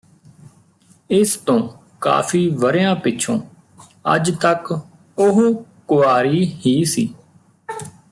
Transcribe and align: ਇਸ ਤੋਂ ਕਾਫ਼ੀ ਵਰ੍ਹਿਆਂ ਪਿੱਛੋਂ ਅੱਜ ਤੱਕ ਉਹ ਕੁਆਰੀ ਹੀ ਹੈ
ਇਸ 1.09 1.35
ਤੋਂ 1.37 1.59
ਕਾਫ਼ੀ 2.01 2.47
ਵਰ੍ਹਿਆਂ 2.49 2.95
ਪਿੱਛੋਂ 2.95 3.39
ਅੱਜ 4.15 4.31
ਤੱਕ 4.31 4.71
ਉਹ 5.17 5.53
ਕੁਆਰੀ 5.87 6.45
ਹੀ 6.65 6.83
ਹੈ 6.85 7.05